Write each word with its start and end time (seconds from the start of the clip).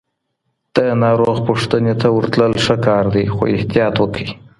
د 0.75 0.77
ناروغ 1.03 1.37
پوښتنې 1.47 1.93
ته 2.01 2.07
ورتلل 2.17 2.53
ښه 2.63 2.75
کار 2.85 3.05
دی 3.13 3.25
خو 3.33 3.41
احتیاط 3.55 3.95
وکړئ. 3.99 4.29